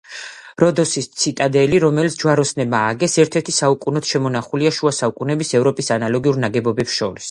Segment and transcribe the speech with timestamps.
[0.61, 7.19] როდოსის ციტადელი, რომელიც ჯვაროსნებმა ააგეს, ერთ-ერთი საუკეთესოდ შემონახულია შუა საუკუნეების ევროპის ანალოგიურ ნაგებობებს შორის.